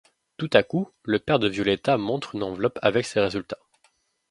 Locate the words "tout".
0.37-0.49